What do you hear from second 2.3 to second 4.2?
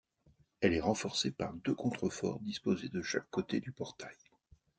disposés de chaque côté du portail.